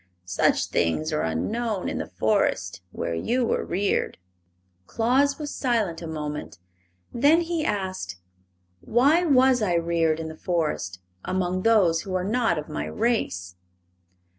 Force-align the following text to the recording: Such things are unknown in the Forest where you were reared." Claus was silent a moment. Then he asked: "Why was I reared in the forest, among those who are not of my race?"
Such 0.25 0.65
things 0.65 1.13
are 1.13 1.21
unknown 1.21 1.87
in 1.87 1.99
the 1.99 2.07
Forest 2.07 2.81
where 2.91 3.13
you 3.13 3.45
were 3.45 3.63
reared." 3.63 4.17
Claus 4.87 5.37
was 5.37 5.53
silent 5.53 6.01
a 6.01 6.07
moment. 6.07 6.57
Then 7.13 7.41
he 7.41 7.63
asked: 7.63 8.15
"Why 8.79 9.23
was 9.23 9.61
I 9.61 9.75
reared 9.75 10.19
in 10.19 10.27
the 10.27 10.35
forest, 10.35 11.01
among 11.23 11.61
those 11.61 12.01
who 12.01 12.15
are 12.15 12.23
not 12.23 12.57
of 12.57 12.67
my 12.67 12.87
race?" 12.87 13.55